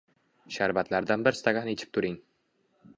[0.55, 2.21] Sharbatlardan bir stakan ichib turing.